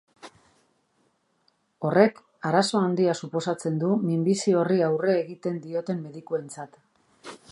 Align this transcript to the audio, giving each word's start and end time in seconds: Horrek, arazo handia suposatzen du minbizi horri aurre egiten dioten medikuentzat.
Horrek, 1.89 2.17
arazo 2.51 2.81
handia 2.87 3.15
suposatzen 3.21 3.77
du 3.85 3.91
minbizi 4.07 4.57
horri 4.63 4.81
aurre 4.89 5.15
egiten 5.21 5.63
dioten 5.67 6.03
medikuentzat. 6.09 6.83